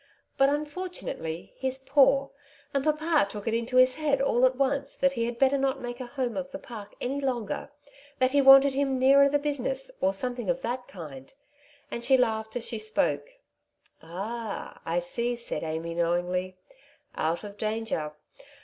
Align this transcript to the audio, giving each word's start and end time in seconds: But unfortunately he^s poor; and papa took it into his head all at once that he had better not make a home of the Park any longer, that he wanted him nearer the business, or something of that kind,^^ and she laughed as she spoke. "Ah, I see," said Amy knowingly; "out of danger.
But 0.35 0.49
unfortunately 0.49 1.53
he^s 1.61 1.85
poor; 1.85 2.31
and 2.73 2.83
papa 2.83 3.27
took 3.29 3.47
it 3.47 3.53
into 3.53 3.77
his 3.77 3.93
head 3.93 4.19
all 4.19 4.47
at 4.47 4.55
once 4.55 4.93
that 4.95 5.11
he 5.13 5.25
had 5.25 5.37
better 5.37 5.59
not 5.59 5.79
make 5.79 5.99
a 5.99 6.07
home 6.07 6.35
of 6.35 6.49
the 6.49 6.57
Park 6.57 6.95
any 6.99 7.19
longer, 7.21 7.69
that 8.17 8.31
he 8.31 8.41
wanted 8.41 8.73
him 8.73 8.97
nearer 8.97 9.29
the 9.29 9.37
business, 9.37 9.91
or 10.01 10.11
something 10.11 10.49
of 10.49 10.63
that 10.63 10.87
kind,^^ 10.87 11.33
and 11.91 12.03
she 12.03 12.17
laughed 12.17 12.55
as 12.55 12.65
she 12.65 12.79
spoke. 12.79 13.35
"Ah, 14.01 14.81
I 14.87 14.97
see," 14.97 15.35
said 15.35 15.61
Amy 15.63 15.93
knowingly; 15.93 16.57
"out 17.15 17.43
of 17.43 17.55
danger. 17.55 18.13